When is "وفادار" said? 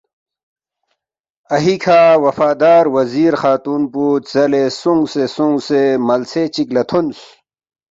2.23-2.83